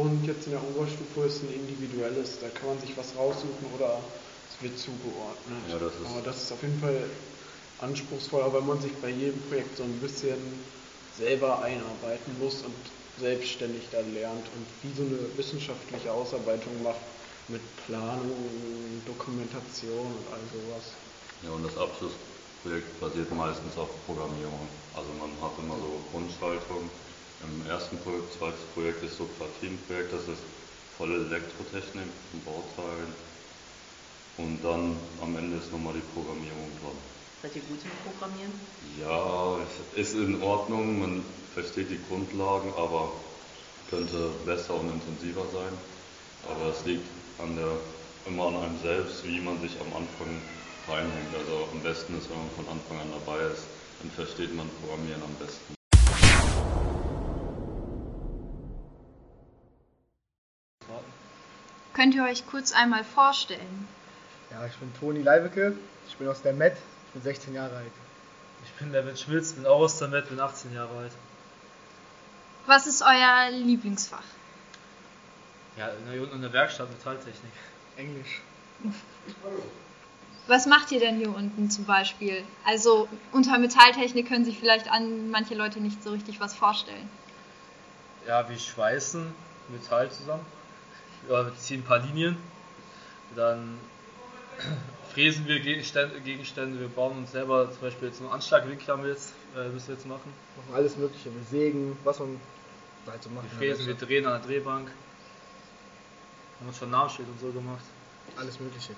Und 0.00 0.24
jetzt 0.26 0.46
in 0.46 0.52
der 0.52 0.62
Oberstufe 0.62 1.24
ist 1.24 1.42
ein 1.42 1.50
individuelles, 1.50 2.38
da 2.38 2.48
kann 2.48 2.68
man 2.68 2.78
sich 2.78 2.96
was 2.96 3.16
raussuchen 3.16 3.66
oder 3.74 4.02
es 4.48 4.62
wird 4.62 4.78
zugeordnet. 4.78 5.56
Ja, 5.68 5.78
das 5.78 5.96
ist- 5.96 6.06
Aber 6.06 6.22
das 6.22 6.42
ist 6.44 6.52
auf 6.52 6.62
jeden 6.62 6.78
Fall 6.78 7.08
anspruchsvoller, 7.78 8.52
weil 8.52 8.62
man 8.62 8.80
sich 8.80 8.94
bei 8.96 9.08
jedem 9.10 9.40
Projekt 9.42 9.76
so 9.76 9.84
ein 9.84 10.00
bisschen 10.00 10.64
selber 11.12 11.62
einarbeiten 11.62 12.38
muss 12.38 12.62
und 12.62 12.74
selbstständig 13.16 13.88
da 13.90 14.00
lernt 14.00 14.50
und 14.54 14.66
wie 14.82 14.92
so 14.92 15.02
eine 15.02 15.36
wissenschaftliche 15.36 16.12
Ausarbeitung 16.12 16.82
macht 16.82 17.00
mit 17.48 17.62
Planung, 17.86 19.02
Dokumentation 19.06 20.16
und 20.16 20.28
all 20.32 20.46
sowas. 20.46 20.96
Ja, 21.42 21.50
und 21.50 21.62
das 21.62 21.76
Abschlussprojekt 22.66 23.00
basiert 23.00 23.32
meistens 23.32 23.78
auf 23.78 24.04
Programmierung. 24.06 24.68
Also 24.92 25.12
man 25.12 25.40
hat 25.40 25.58
immer 25.58 25.76
so 25.78 26.04
Grundschaltung. 26.10 26.90
Im 27.42 27.64
ersten 27.66 27.98
Projekt, 27.98 28.32
zweites 28.32 28.62
Projekt 28.74 29.02
ist 29.04 29.16
so 29.16 29.26
Platinenprojekt, 29.26 30.12
das 30.12 30.26
ist 30.26 30.42
volle 30.96 31.26
Elektrotechnik 31.26 32.08
von 32.30 32.40
Bauteilen. 32.40 33.12
Und 34.38 34.62
dann 34.62 34.98
am 35.20 35.36
Ende 35.36 35.58
ist 35.58 35.70
nochmal 35.70 35.94
die 35.94 36.00
Programmierung 36.12 36.70
dran. 36.80 36.96
Seid 37.42 37.54
ihr 37.56 37.62
gut 37.62 37.78
im 37.84 37.90
Programmieren? 38.10 38.52
Ja, 38.98 39.58
es 39.94 40.12
ist 40.12 40.14
in 40.16 40.42
Ordnung, 40.42 40.98
man 40.98 41.24
versteht 41.52 41.90
die 41.90 42.00
Grundlagen, 42.08 42.72
aber 42.74 43.12
könnte 43.88 44.30
besser 44.44 44.74
und 44.80 44.90
intensiver 44.90 45.46
sein. 45.46 45.72
Aber 46.42 46.70
es 46.70 46.84
liegt 46.84 47.06
an 47.38 47.54
der, 47.54 47.78
immer 48.26 48.46
an 48.46 48.56
einem 48.56 48.78
selbst, 48.78 49.24
wie 49.24 49.40
man 49.40 49.60
sich 49.60 49.78
am 49.80 49.92
Anfang 49.92 50.40
reinhängt. 50.88 51.34
Also 51.36 51.68
am 51.72 51.80
besten 51.80 52.18
ist, 52.18 52.30
wenn 52.30 52.38
man 52.38 52.50
von 52.50 52.68
Anfang 52.68 53.00
an 53.00 53.10
dabei 53.12 53.42
ist, 53.52 53.64
dann 54.00 54.10
versteht 54.10 54.54
man 54.54 54.68
Programmieren 54.80 55.22
am 55.22 55.34
besten. 55.34 55.74
Könnt 61.94 62.14
ihr 62.14 62.24
euch 62.24 62.46
kurz 62.46 62.72
einmal 62.72 63.04
vorstellen? 63.04 63.88
Ja, 64.50 64.66
ich 64.66 64.76
bin 64.76 64.92
Toni 65.00 65.22
Leibeke, 65.22 65.74
ich 66.06 66.16
bin 66.16 66.28
aus 66.28 66.42
der 66.42 66.52
Met, 66.52 66.76
ich 67.06 67.12
bin 67.14 67.22
16 67.22 67.54
Jahre 67.54 67.76
alt. 67.76 67.92
Ich 68.64 68.72
bin 68.72 68.92
David 68.92 69.18
Schmitz, 69.18 69.52
bin 69.52 69.64
auch 69.64 69.80
aus 69.80 69.98
der 69.98 70.08
Met, 70.08 70.28
bin 70.28 70.38
18 70.38 70.74
Jahre 70.74 70.94
alt. 70.94 71.12
Was 72.66 72.86
ist 72.86 73.02
euer 73.02 73.50
Lieblingsfach? 73.50 74.24
Ja, 75.78 75.88
in 75.88 76.06
der, 76.06 76.32
in 76.32 76.42
der 76.42 76.52
Werkstatt 76.52 76.90
Metalltechnik. 76.90 77.52
Englisch. 77.96 78.42
Was 80.48 80.66
macht 80.66 80.92
ihr 80.92 81.00
denn 81.00 81.16
hier 81.16 81.34
unten 81.34 81.70
zum 81.70 81.84
Beispiel? 81.84 82.44
Also 82.64 83.08
unter 83.32 83.58
Metalltechnik 83.58 84.28
können 84.28 84.44
sich 84.44 84.58
vielleicht 84.58 84.90
an 84.90 85.30
manche 85.30 85.54
Leute 85.54 85.80
nicht 85.80 86.02
so 86.02 86.10
richtig 86.10 86.40
was 86.40 86.54
vorstellen. 86.54 87.08
Ja, 88.26 88.48
wir 88.48 88.58
schweißen 88.58 89.34
Metall 89.68 90.10
zusammen. 90.10 90.46
Ja, 91.28 91.44
wir 91.46 91.56
ziehen 91.56 91.80
ein 91.80 91.84
paar 91.84 91.98
Linien. 91.98 92.36
Dann 93.34 93.78
fräsen 95.12 95.46
wir 95.46 95.58
Gegenstände, 95.58 96.20
Gegenstände. 96.20 96.78
Wir 96.78 96.88
bauen 96.88 97.18
uns 97.18 97.32
selber 97.32 97.70
zum 97.72 97.80
Beispiel 97.80 98.08
jetzt 98.08 98.20
einen 98.20 98.30
Anschlagwinkel 98.30 98.86
haben 98.86 99.02
wir 99.02 99.10
jetzt, 99.10 99.32
äh, 99.56 99.68
müssen 99.68 99.88
wir 99.88 99.94
jetzt 99.96 100.06
machen. 100.06 100.32
Machen 100.56 100.74
alles 100.76 100.96
Mögliche, 100.96 101.34
wir 101.34 101.42
sägen, 101.50 101.98
was 102.04 102.20
man 102.20 102.40
halt 103.06 103.22
so 103.22 103.30
macht. 103.30 103.50
Wir 103.50 103.58
fräsen, 103.58 103.86
wir 103.86 103.94
drehen 103.94 104.26
an 104.26 104.40
der 104.40 104.48
Drehbank. 104.48 104.90
Haben 106.60 106.68
uns 106.68 106.78
schon 106.78 106.90
Namensschild 106.90 107.28
und 107.28 107.40
so 107.40 107.50
gemacht. 107.50 107.84
Alles 108.36 108.60
Mögliche. 108.60 108.94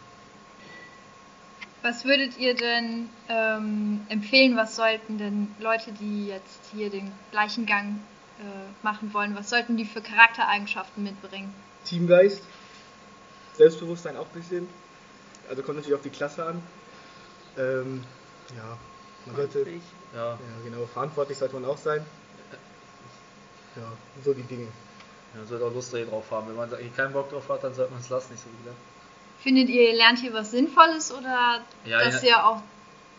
Was 1.83 2.05
würdet 2.05 2.39
ihr 2.39 2.55
denn 2.55 3.09
ähm, 3.29 4.05
empfehlen? 4.09 4.57
Was 4.57 4.75
sollten 4.75 5.19
denn 5.19 5.55
Leute, 5.61 5.93
die 5.93 6.27
jetzt 6.27 6.71
hier 6.73 6.91
den 6.91 7.13
gleichen 7.31 7.67
Gang 7.67 8.01
äh, 8.41 8.43
machen 8.83 9.15
wollen, 9.15 9.37
was 9.37 9.51
sollten 9.51 9.77
die 9.77 9.85
für 9.85 10.01
Charaktereigenschaften 10.01 11.05
mitbringen? 11.05 11.55
Teamgeist, 11.85 12.43
Selbstbewusstsein 13.55 14.17
auch 14.17 14.27
ein 14.27 14.41
bisschen. 14.41 14.69
Also 15.49 15.63
kommt 15.63 15.79
natürlich 15.79 15.97
auf 15.97 16.03
die 16.03 16.11
Klasse 16.11 16.45
an. 16.45 16.63
Ähm, 17.57 18.05
ja, 18.57 18.77
man 19.27 19.37
sollte. 19.37 19.67
Ja, 20.15 20.33
ja 20.33 20.39
genau, 20.65 20.87
verantwortlich 20.87 21.39
sollte 21.39 21.55
man 21.55 21.65
auch 21.65 21.79
sein. 21.79 22.05
Ja, 23.77 23.93
so 24.25 24.35
die 24.35 24.43
Dinge. 24.43 24.69
man 25.35 25.47
sollte 25.47 25.65
auch 25.65 25.73
Lust 25.73 25.93
drauf 25.93 26.31
haben. 26.31 26.49
Wenn 26.49 26.57
man 26.57 26.73
eigentlich 26.73 26.97
keinen 26.97 27.13
Bock 27.13 27.31
drauf 27.31 27.49
hat, 27.49 27.63
dann 27.65 27.75
sollte 27.75 27.93
man 27.93 28.01
es 28.01 28.09
lassen, 28.09 28.33
nicht 28.33 28.43
so 28.43 28.51
wieder. 28.63 28.75
Findet 29.41 29.69
ihr, 29.69 29.91
ihr 29.91 29.97
lernt 29.97 30.19
hier 30.19 30.33
was 30.33 30.51
Sinnvolles 30.51 31.13
oder 31.13 31.61
Ja, 31.85 31.99
dass 32.05 32.17
ja. 32.17 32.21
hier 32.21 32.47
auch 32.47 32.63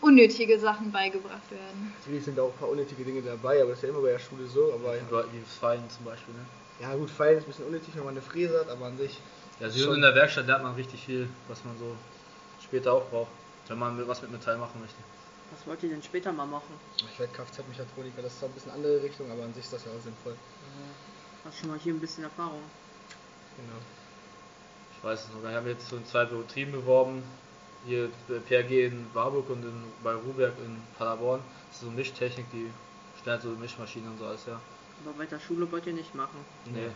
unnötige 0.01 0.59
Sachen 0.59 0.91
beigebracht 0.91 1.49
werden? 1.49 1.93
Natürlich 1.99 2.25
sind 2.25 2.37
da 2.37 2.43
auch 2.43 2.51
ein 2.53 2.57
paar 2.59 2.69
unnötige 2.69 3.03
Dinge 3.03 3.21
dabei, 3.21 3.61
aber 3.61 3.69
das 3.71 3.79
ist 3.79 3.83
ja 3.83 3.89
immer 3.89 4.01
bei 4.01 4.11
der 4.11 4.19
Schule 4.19 4.45
so. 4.47 4.73
Aber 4.73 4.97
Über 4.97 5.25
wie 5.31 5.41
Fallen 5.59 5.89
zum 5.89 6.05
Beispiel. 6.05 6.33
Ne? 6.33 6.45
ja 6.81 6.95
gut, 6.95 7.09
Fallen 7.09 7.37
ist 7.37 7.43
ein 7.43 7.47
bisschen 7.47 7.65
unnötig, 7.65 7.89
wenn 7.95 8.03
man 8.03 8.13
eine 8.13 8.21
Fräse 8.21 8.59
hat, 8.59 8.69
aber 8.69 8.85
an 8.87 8.97
sich 8.97 9.19
Ja, 9.59 9.67
also 9.67 9.77
Schon. 9.77 9.87
hier 9.87 9.95
in 9.95 10.01
der 10.01 10.15
Werkstatt 10.15 10.47
lernt 10.47 10.63
man 10.63 10.75
richtig 10.75 11.05
viel, 11.05 11.29
was 11.47 11.63
man 11.65 11.77
so 11.77 11.95
später 12.63 12.93
auch 12.93 13.05
braucht, 13.09 13.31
wenn 13.67 13.77
man 13.79 14.07
was 14.07 14.21
mit 14.21 14.31
Metall 14.31 14.57
machen 14.57 14.79
möchte. 14.81 14.97
Was 15.51 15.65
wollt 15.65 15.81
ihr 15.83 15.89
denn 15.89 16.03
später 16.03 16.31
mal 16.31 16.45
machen? 16.45 16.73
Ich 17.11 17.19
werde 17.19 17.33
Kfz-Mechatroniker, 17.33 18.21
das 18.21 18.33
ist 18.33 18.39
zwar 18.39 18.49
ein 18.49 18.53
bisschen 18.53 18.71
andere 18.71 19.01
Richtung, 19.01 19.31
aber 19.31 19.43
an 19.43 19.53
sich 19.53 19.63
ist 19.63 19.73
das 19.73 19.83
ja 19.83 19.91
auch 19.91 20.03
sinnvoll. 20.03 20.35
Hast 21.43 21.59
schon 21.59 21.69
mal 21.69 21.79
hier 21.79 21.93
ein 21.93 21.99
bisschen 21.99 22.23
Erfahrung. 22.23 22.61
Genau. 23.57 23.79
Ich 24.99 25.05
weiß 25.05 25.27
es 25.27 25.33
noch 25.33 25.41
gar 25.41 25.43
nicht. 25.43 25.51
Wir 25.51 25.57
haben 25.59 25.67
jetzt 25.67 25.87
so 25.87 25.95
in 25.95 26.05
zwei 26.05 26.25
Betrieben 26.25 26.73
beworben. 26.73 27.23
Hier 27.85 28.09
bei 28.27 28.39
PRG 28.39 28.87
in 28.87 29.07
Warburg 29.13 29.49
und 29.49 29.63
in, 29.63 29.83
bei 30.03 30.13
Ruberg 30.13 30.51
in 30.65 30.77
Paderborn. 30.97 31.39
Das 31.67 31.77
ist 31.77 31.83
so 31.85 31.91
Mischtechnik, 31.91 32.45
die 32.51 32.69
stellen 33.21 33.39
so 33.39 33.47
Mischmaschinen 33.51 34.11
und 34.11 34.17
so 34.17 34.25
alles, 34.25 34.45
ja. 34.45 34.59
Aber 35.05 35.17
weiter 35.17 35.39
Schule 35.39 35.71
wollt 35.71 35.87
ihr 35.87 35.93
nicht 35.93 36.13
machen. 36.13 36.43
Nee. 36.65 36.89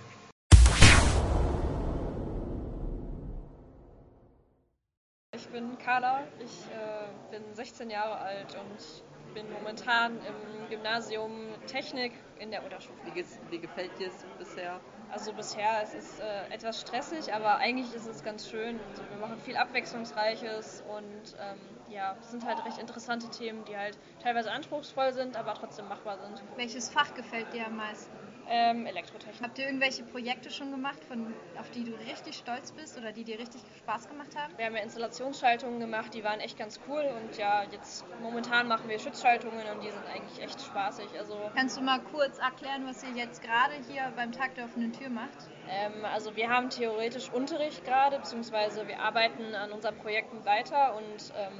Ich 5.33 5.47
bin 5.47 5.77
Carla, 5.77 6.27
ich 6.39 6.65
äh, 6.73 7.31
bin 7.31 7.55
16 7.55 7.89
Jahre 7.89 8.17
alt 8.17 8.53
und 8.55 9.33
bin 9.33 9.49
momentan 9.49 10.17
im 10.17 10.69
Gymnasium 10.69 11.31
Technik 11.67 12.11
in 12.37 12.51
der 12.51 12.65
Unterstufe. 12.65 12.99
Wie, 13.05 13.25
wie 13.49 13.59
gefällt 13.59 13.97
dir 13.97 14.07
es 14.07 14.25
bisher? 14.37 14.81
Also 15.13 15.31
bisher 15.33 15.83
es 15.83 15.93
ist 15.93 16.13
es 16.13 16.19
äh, 16.19 16.53
etwas 16.53 16.81
stressig, 16.81 17.33
aber 17.33 17.57
eigentlich 17.57 17.93
ist 17.93 18.07
es 18.07 18.23
ganz 18.23 18.49
schön. 18.49 18.79
Also 18.89 19.03
wir 19.11 19.17
machen 19.17 19.39
viel 19.39 19.55
Abwechslungsreiches 19.55 20.83
und 20.89 21.35
ähm, 21.39 21.93
ja, 21.93 22.15
es 22.19 22.31
sind 22.31 22.45
halt 22.45 22.65
recht 22.65 22.79
interessante 22.79 23.29
Themen, 23.29 23.63
die 23.65 23.77
halt 23.77 23.95
teilweise 24.23 24.51
anspruchsvoll 24.51 25.13
sind, 25.13 25.37
aber 25.37 25.53
trotzdem 25.53 25.87
machbar 25.87 26.17
sind. 26.17 26.41
Welches 26.57 26.89
Fach 26.89 27.13
gefällt 27.13 27.53
dir 27.53 27.67
am 27.67 27.77
meisten? 27.77 28.22
Ähm, 28.49 28.85
Elektrotechnik. 28.85 29.41
Habt 29.41 29.57
ihr 29.57 29.65
irgendwelche 29.65 30.03
Projekte 30.03 30.51
schon 30.51 30.71
gemacht, 30.71 31.03
von, 31.05 31.33
auf 31.57 31.69
die 31.71 31.83
du 31.83 31.93
richtig 32.09 32.35
stolz 32.35 32.71
bist 32.71 32.97
oder 32.97 33.11
die 33.11 33.23
dir 33.23 33.39
richtig 33.39 33.61
Spaß 33.79 34.09
gemacht 34.09 34.35
haben? 34.35 34.53
Wir 34.57 34.65
haben 34.65 34.75
ja 34.75 34.83
Installationsschaltungen 34.83 35.79
gemacht, 35.79 36.13
die 36.13 36.23
waren 36.23 36.39
echt 36.39 36.57
ganz 36.57 36.79
cool 36.87 37.03
und 37.03 37.37
ja, 37.37 37.63
jetzt 37.71 38.05
momentan 38.21 38.67
machen 38.67 38.89
wir 38.89 38.99
Schutzschaltungen 38.99 39.65
und 39.73 39.83
die 39.83 39.91
sind 39.91 40.05
eigentlich 40.13 40.43
echt 40.43 40.61
spaßig. 40.61 41.07
Also 41.17 41.37
Kannst 41.55 41.77
du 41.77 41.81
mal 41.81 41.99
kurz 41.99 42.37
erklären, 42.39 42.85
was 42.85 43.03
ihr 43.03 43.15
jetzt 43.15 43.41
gerade 43.41 43.73
hier 43.89 44.11
beim 44.15 44.31
Tag 44.31 44.55
der 44.55 44.65
offenen 44.65 44.91
Tür 44.91 45.09
macht? 45.09 45.49
Ähm, 45.69 46.03
also 46.05 46.35
wir 46.35 46.49
haben 46.49 46.69
theoretisch 46.69 47.29
Unterricht 47.31 47.85
gerade, 47.85 48.17
beziehungsweise 48.17 48.87
wir 48.87 48.99
arbeiten 48.99 49.55
an 49.55 49.71
unseren 49.71 49.95
Projekten 49.97 50.43
weiter 50.45 50.95
und 50.95 51.33
ähm, 51.37 51.59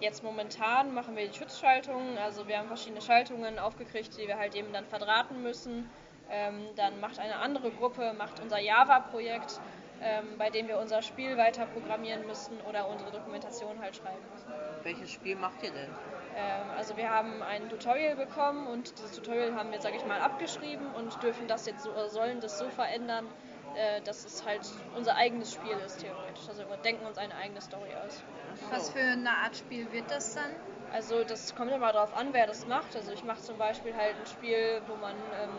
jetzt 0.00 0.22
momentan 0.22 0.94
machen 0.94 1.16
wir 1.16 1.28
die 1.28 1.36
Schutzschaltungen. 1.36 2.18
Also 2.18 2.46
wir 2.48 2.58
haben 2.58 2.68
verschiedene 2.68 3.00
Schaltungen 3.00 3.58
aufgekriegt, 3.58 4.16
die 4.16 4.26
wir 4.26 4.38
halt 4.38 4.54
eben 4.54 4.72
dann 4.72 4.86
verdrahten 4.86 5.42
müssen. 5.42 5.88
Ähm, 6.30 6.68
dann 6.76 7.00
macht 7.00 7.18
eine 7.18 7.36
andere 7.36 7.70
Gruppe, 7.70 8.12
macht 8.16 8.40
unser 8.40 8.58
Java-Projekt, 8.58 9.60
ähm, 10.02 10.36
bei 10.36 10.50
dem 10.50 10.68
wir 10.68 10.78
unser 10.78 11.02
Spiel 11.02 11.36
weiter 11.36 11.66
programmieren 11.66 12.26
müssen 12.26 12.60
oder 12.68 12.88
unsere 12.88 13.10
Dokumentation 13.10 13.80
halt 13.80 13.96
schreiben 13.96 14.22
müssen. 14.32 14.52
Welches 14.82 15.10
Spiel 15.10 15.36
macht 15.36 15.62
ihr 15.62 15.70
denn? 15.70 15.90
Ähm, 16.36 16.70
also 16.76 16.96
wir 16.96 17.10
haben 17.10 17.42
ein 17.42 17.68
Tutorial 17.68 18.14
bekommen 18.14 18.66
und 18.66 18.96
dieses 18.98 19.12
Tutorial 19.12 19.54
haben 19.54 19.72
wir, 19.72 19.80
sage 19.80 19.96
ich 19.96 20.04
mal, 20.04 20.20
abgeschrieben 20.20 20.86
und 20.94 21.20
dürfen 21.22 21.48
das 21.48 21.66
jetzt 21.66 21.82
so, 21.82 21.90
oder 21.90 22.08
sollen 22.08 22.40
das 22.40 22.58
so 22.58 22.68
verändern, 22.68 23.26
äh, 23.76 24.00
dass 24.02 24.24
es 24.24 24.44
halt 24.44 24.62
unser 24.96 25.16
eigenes 25.16 25.52
Spiel 25.52 25.76
ist, 25.84 26.00
theoretisch. 26.00 26.48
Also 26.48 26.68
wir 26.68 26.76
denken 26.78 27.06
uns 27.06 27.18
eine 27.18 27.34
eigene 27.36 27.60
Story 27.60 27.90
aus. 28.04 28.22
Was 28.70 28.90
für 28.90 29.00
eine 29.00 29.30
Art 29.30 29.56
Spiel 29.56 29.90
wird 29.92 30.10
das 30.10 30.34
dann? 30.34 30.50
Also 30.92 31.22
das 31.24 31.54
kommt 31.54 31.70
immer 31.70 31.92
darauf 31.92 32.14
an, 32.16 32.32
wer 32.32 32.46
das 32.46 32.66
macht. 32.66 32.96
Also 32.96 33.12
ich 33.12 33.22
mache 33.24 33.40
zum 33.40 33.58
Beispiel 33.58 33.94
halt 33.94 34.16
ein 34.18 34.26
Spiel, 34.26 34.80
wo 34.86 34.96
man 34.96 35.14
ähm, 35.14 35.50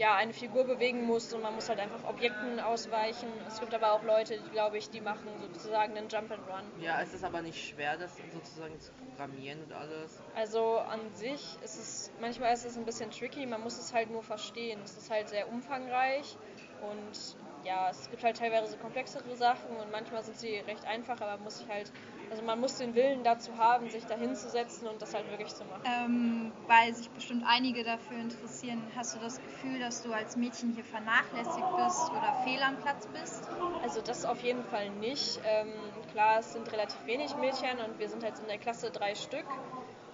ja, 0.00 0.14
eine 0.16 0.32
Figur 0.32 0.64
bewegen 0.64 1.04
muss 1.04 1.32
und 1.34 1.42
man 1.42 1.54
muss 1.54 1.68
halt 1.68 1.78
einfach 1.78 2.02
Objekten 2.08 2.58
ausweichen. 2.58 3.28
Es 3.46 3.60
gibt 3.60 3.74
aber 3.74 3.92
auch 3.92 4.02
Leute, 4.02 4.38
die, 4.38 4.50
glaube 4.50 4.78
ich, 4.78 4.88
die 4.88 5.02
machen 5.02 5.28
sozusagen 5.40 5.94
einen 5.94 6.08
Jump 6.08 6.30
and 6.30 6.40
Run. 6.48 6.82
Ja, 6.82 7.02
es 7.02 7.12
ist 7.12 7.22
aber 7.22 7.42
nicht 7.42 7.68
schwer, 7.68 7.98
das 7.98 8.16
sozusagen 8.32 8.80
zu 8.80 8.92
programmieren 8.92 9.62
und 9.62 9.72
alles. 9.72 10.22
Also 10.34 10.78
an 10.78 11.00
sich 11.12 11.42
ist 11.62 11.78
es, 11.78 12.12
manchmal 12.18 12.54
ist 12.54 12.64
es 12.64 12.78
ein 12.78 12.86
bisschen 12.86 13.10
tricky, 13.10 13.44
man 13.44 13.60
muss 13.60 13.78
es 13.78 13.92
halt 13.92 14.10
nur 14.10 14.22
verstehen. 14.22 14.80
Es 14.82 14.96
ist 14.96 15.10
halt 15.10 15.28
sehr 15.28 15.48
umfangreich 15.48 16.38
und 16.82 17.36
ja, 17.64 17.90
es 17.90 18.08
gibt 18.10 18.22
halt 18.24 18.36
teilweise 18.36 18.76
komplexere 18.78 19.36
Sachen 19.36 19.70
und 19.76 19.90
manchmal 19.90 20.22
sind 20.22 20.38
sie 20.38 20.56
recht 20.56 20.86
einfach, 20.86 21.20
aber 21.20 21.32
man 21.32 21.44
muss 21.44 21.58
sich 21.58 21.68
halt, 21.68 21.90
also 22.30 22.42
man 22.42 22.58
muss 22.58 22.78
den 22.78 22.94
Willen 22.94 23.22
dazu 23.22 23.56
haben, 23.58 23.90
sich 23.90 24.06
da 24.06 24.14
hinzusetzen 24.16 24.88
und 24.88 25.00
das 25.02 25.12
halt 25.14 25.28
wirklich 25.30 25.54
zu 25.54 25.64
machen. 25.64 25.82
Ähm, 25.84 26.52
weil 26.66 26.94
sich 26.94 27.10
bestimmt 27.10 27.44
einige 27.46 27.84
dafür 27.84 28.18
interessieren, 28.18 28.82
hast 28.96 29.14
du 29.14 29.18
das 29.20 29.40
Gefühl, 29.42 29.78
dass 29.78 30.02
du 30.02 30.12
als 30.12 30.36
Mädchen 30.36 30.72
hier 30.72 30.84
vernachlässigt 30.84 31.76
bist 31.76 32.10
oder 32.10 32.34
fehl 32.44 32.62
am 32.62 32.76
Platz 32.78 33.06
bist? 33.08 33.48
Also 33.82 34.00
das 34.00 34.24
auf 34.24 34.40
jeden 34.42 34.64
Fall 34.64 34.90
nicht. 34.90 35.40
Ähm, 35.44 35.72
klar, 36.12 36.40
es 36.40 36.52
sind 36.52 36.70
relativ 36.72 37.04
wenig 37.06 37.34
Mädchen 37.36 37.78
und 37.86 37.98
wir 37.98 38.08
sind 38.08 38.22
jetzt 38.22 38.40
in 38.40 38.48
der 38.48 38.58
Klasse 38.58 38.90
drei 38.90 39.14
Stück, 39.14 39.46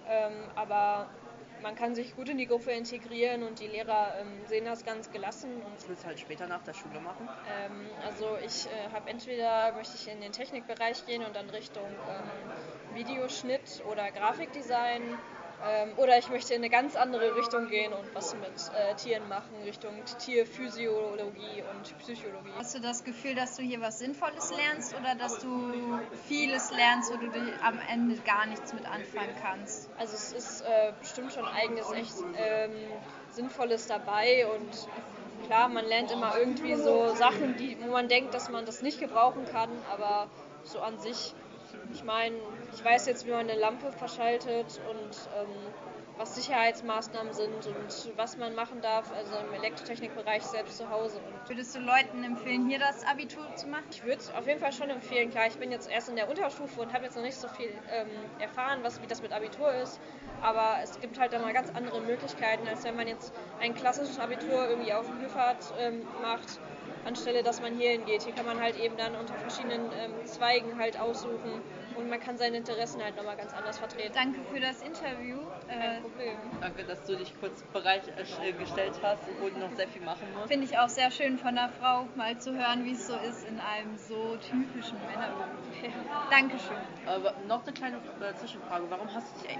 ähm, 0.09 0.33
aber 0.55 1.07
man 1.61 1.75
kann 1.75 1.95
sich 1.95 2.15
gut 2.15 2.29
in 2.29 2.37
die 2.37 2.47
Gruppe 2.47 2.71
integrieren 2.71 3.43
und 3.43 3.59
die 3.59 3.67
Lehrer 3.67 4.13
ähm, 4.19 4.45
sehen 4.47 4.65
das 4.65 4.83
ganz 4.83 5.11
gelassen. 5.11 5.61
Und 5.61 5.75
Was 5.75 5.87
willst 5.89 6.03
du 6.03 6.07
halt 6.07 6.19
später 6.19 6.47
nach 6.47 6.63
der 6.63 6.73
Schule 6.73 6.99
machen? 6.99 7.27
ähm, 7.49 7.87
also 8.05 8.37
ich 8.45 8.67
äh, 8.67 8.91
habe 8.93 9.09
entweder 9.09 9.73
möchte 9.73 9.95
ich 9.95 10.07
in 10.07 10.21
den 10.21 10.31
Technikbereich 10.31 11.05
gehen 11.05 11.23
und 11.23 11.35
dann 11.35 11.49
Richtung 11.49 11.85
ähm, 11.85 12.95
Videoschnitt 12.95 13.83
oder 13.91 14.11
Grafikdesign 14.11 15.01
ähm, 15.65 15.89
oder 15.97 16.17
ich 16.17 16.29
möchte 16.29 16.53
in 16.53 16.61
eine 16.61 16.69
ganz 16.69 16.95
andere 16.95 17.35
Richtung 17.35 17.67
gehen 17.67 17.93
und 17.93 18.13
was 18.13 18.35
mit 18.35 18.49
äh, 18.75 18.95
Tieren 18.95 19.27
machen, 19.27 19.55
Richtung 19.65 19.91
Tierphysiologie 20.19 21.63
und 21.73 21.97
Psychologie. 21.99 22.51
Hast 22.57 22.75
du 22.75 22.79
das 22.79 23.03
Gefühl, 23.03 23.35
dass 23.35 23.55
du 23.55 23.63
hier 23.63 23.81
was 23.81 23.99
Sinnvolles 23.99 24.51
lernst 24.55 24.95
oder 24.95 25.15
dass 25.15 25.39
du 25.39 25.99
vieles 26.27 26.71
lernst, 26.71 27.11
wo 27.11 27.17
du 27.17 27.31
am 27.63 27.79
Ende 27.91 28.15
gar 28.21 28.45
nichts 28.45 28.73
mit 28.73 28.85
anfangen 28.85 29.35
kannst? 29.41 29.89
Also 29.97 30.13
es 30.13 30.33
ist 30.33 30.61
äh, 30.61 30.93
bestimmt 30.99 31.33
schon 31.33 31.45
eigenes 31.45 31.91
echt 31.91 32.15
ähm, 32.37 32.71
Sinnvolles 33.31 33.87
dabei 33.87 34.47
und 34.47 34.87
klar, 35.47 35.69
man 35.69 35.85
lernt 35.85 36.11
immer 36.11 36.37
irgendwie 36.37 36.75
so 36.75 37.13
Sachen, 37.15 37.55
die, 37.57 37.77
wo 37.81 37.91
man 37.91 38.07
denkt, 38.07 38.33
dass 38.33 38.49
man 38.49 38.65
das 38.65 38.81
nicht 38.81 38.99
gebrauchen 38.99 39.45
kann, 39.51 39.69
aber 39.91 40.27
so 40.63 40.79
an 40.81 40.99
sich, 40.99 41.33
ich 41.91 42.03
meine, 42.03 42.35
ich 42.73 42.83
weiß 42.83 43.05
jetzt, 43.07 43.25
wie 43.25 43.31
man 43.31 43.49
eine 43.49 43.59
Lampe 43.59 43.91
verschaltet 43.91 44.79
und 44.89 45.29
ähm, 45.39 45.49
was 46.17 46.35
Sicherheitsmaßnahmen 46.35 47.31
sind 47.31 47.67
und 47.67 48.17
was 48.17 48.37
man 48.37 48.55
machen 48.55 48.81
darf, 48.81 49.11
also 49.13 49.35
im 49.37 49.53
Elektrotechnikbereich 49.53 50.43
selbst 50.43 50.77
zu 50.77 50.89
Hause. 50.89 51.17
Und 51.17 51.49
Würdest 51.49 51.75
du 51.75 51.79
Leuten 51.79 52.23
empfehlen, 52.23 52.67
hier 52.67 52.79
das 52.79 53.05
Abitur 53.05 53.43
zu 53.55 53.67
machen? 53.67 53.85
ich 53.91 54.03
würde 54.03 54.17
es 54.17 54.33
auf 54.33 54.47
jeden 54.47 54.59
Fall 54.59 54.73
schon 54.73 54.89
empfehlen. 54.89 55.29
Klar, 55.29 55.47
ich 55.47 55.57
bin 55.57 55.71
jetzt 55.71 55.89
erst 55.89 56.09
in 56.09 56.15
der 56.15 56.29
Unterstufe 56.29 56.81
und 56.81 56.93
habe 56.93 57.05
jetzt 57.05 57.15
noch 57.15 57.23
nicht 57.23 57.37
so 57.37 57.47
viel 57.47 57.69
ähm, 57.91 58.07
erfahren, 58.39 58.79
was, 58.81 59.01
wie 59.01 59.07
das 59.07 59.21
mit 59.21 59.31
Abitur 59.31 59.71
ist. 59.73 59.99
Aber 60.41 60.77
es 60.83 60.99
gibt 60.99 61.19
halt 61.19 61.33
da 61.33 61.39
mal 61.39 61.53
ganz 61.53 61.69
andere 61.75 62.01
Möglichkeiten, 62.01 62.67
als 62.67 62.83
wenn 62.83 62.95
man 62.95 63.07
jetzt 63.07 63.31
ein 63.59 63.75
klassisches 63.75 64.19
Abitur 64.19 64.69
irgendwie 64.69 64.93
auf 64.93 65.05
dem 65.05 65.21
Hüfert 65.21 65.73
ähm, 65.79 66.05
macht, 66.21 66.59
anstelle 67.05 67.43
dass 67.43 67.61
man 67.61 67.75
hier 67.77 67.91
hingeht. 67.91 68.23
Hier 68.23 68.33
kann 68.33 68.45
man 68.45 68.59
halt 68.59 68.77
eben 68.79 68.97
dann 68.97 69.15
unter 69.15 69.33
verschiedenen 69.35 69.85
ähm, 69.93 70.25
Zweigen 70.25 70.77
halt 70.79 70.99
aussuchen 70.99 71.61
und 71.95 72.09
man 72.09 72.19
kann 72.19 72.37
seine 72.37 72.57
Interessen 72.57 73.01
halt 73.03 73.15
nochmal 73.15 73.37
ganz 73.37 73.53
anders 73.53 73.77
vertreten. 73.79 74.11
Danke 74.13 74.39
für 74.53 74.59
das 74.59 74.81
Interview. 74.81 75.39
Kein 75.67 75.79
Äh, 75.81 76.01
Problem. 76.01 76.37
Danke, 76.61 76.83
dass 76.83 77.03
du 77.05 77.15
dich 77.15 77.33
kurz 77.39 77.63
bereitgestellt 77.73 78.93
hast, 79.01 79.23
obwohl 79.35 79.51
du 79.51 79.59
noch 79.59 79.71
sehr 79.75 79.87
viel 79.87 80.01
machen 80.03 80.27
musst. 80.35 80.47
Finde 80.47 80.65
ich 80.65 80.77
auch 80.77 80.89
sehr 80.89 81.09
schön 81.11 81.37
von 81.37 81.49
einer 81.57 81.69
Frau 81.69 82.07
mal 82.15 82.37
zu 82.37 82.53
hören, 82.53 82.85
wie 82.85 82.91
es 82.91 83.07
so 83.07 83.15
ist 83.15 83.47
in 83.47 83.59
einem 83.59 83.97
so 83.97 84.37
typischen 84.37 84.97
Männerberuf. 85.07 85.47
Dankeschön. 86.29 86.77
Aber 87.05 87.33
noch 87.47 87.63
eine 87.63 87.73
kleine 87.73 87.97
äh, 87.97 88.35
Zwischenfrage. 88.35 88.85
Warum 88.89 89.13
hast 89.13 89.35
du 89.37 89.47
dich 89.47 89.57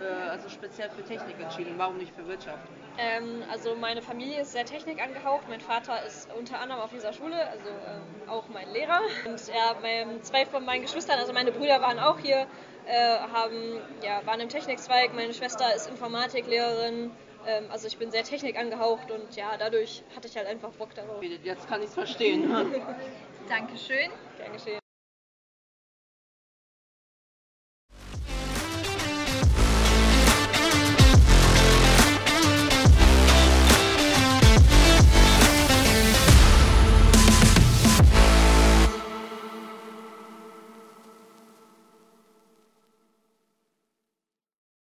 äh, 0.00 0.28
also 0.30 0.48
speziell 0.48 0.90
für 0.90 1.02
Technik 1.02 1.40
entschieden? 1.40 1.74
Warum 1.76 1.98
nicht 1.98 2.14
für 2.14 2.26
Wirtschaft? 2.26 2.66
Ähm, 2.98 3.42
also 3.50 3.74
meine 3.74 4.02
Familie 4.02 4.42
ist 4.42 4.52
sehr 4.52 4.64
Technik 4.64 5.02
angehaucht. 5.02 5.48
Mein 5.48 5.60
Vater 5.60 6.04
ist 6.06 6.28
unter 6.38 6.60
anderem 6.60 6.80
auf 6.80 6.90
dieser 6.90 7.12
Schule, 7.12 7.36
also 7.48 7.68
ähm, 7.68 8.28
auch 8.28 8.48
mein 8.48 8.70
Lehrer. 8.72 9.00
Und 9.26 9.46
ja, 9.48 9.76
mein, 9.82 10.22
zwei 10.22 10.46
von 10.46 10.64
meinen 10.64 10.82
Geschwistern, 10.82 11.18
also 11.18 11.32
meine 11.32 11.50
Brüder 11.52 11.80
waren 11.80 11.98
auch 11.98 12.18
hier, 12.18 12.46
äh, 12.86 13.18
haben, 13.32 13.80
ja, 14.02 14.24
waren 14.26 14.40
im 14.40 14.48
Technikzweig. 14.48 15.14
Meine 15.14 15.34
Schwester 15.34 15.74
ist 15.74 15.88
Informatiklehrerin. 15.88 17.10
Ähm, 17.46 17.64
also 17.70 17.86
ich 17.86 17.98
bin 17.98 18.10
sehr 18.10 18.24
Technik 18.24 18.58
angehaucht 18.58 19.10
und 19.10 19.34
ja, 19.36 19.56
dadurch 19.58 20.02
hatte 20.14 20.28
ich 20.28 20.36
halt 20.36 20.46
einfach 20.46 20.70
Bock 20.70 20.94
darauf. 20.94 21.22
Jetzt 21.22 21.68
kann 21.68 21.80
ich 21.80 21.88
es 21.88 21.94
verstehen. 21.94 22.48
Dankeschön. 23.48 24.10
Gern 24.38 24.52
geschehen. 24.52 24.83